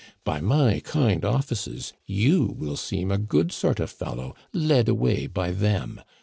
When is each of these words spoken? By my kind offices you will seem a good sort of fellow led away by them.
By 0.23 0.41
my 0.41 0.79
kind 0.83 1.23
offices 1.23 1.93
you 2.07 2.55
will 2.57 2.75
seem 2.75 3.11
a 3.11 3.19
good 3.19 3.51
sort 3.51 3.79
of 3.79 3.91
fellow 3.91 4.35
led 4.51 4.89
away 4.89 5.27
by 5.27 5.51
them. 5.51 6.01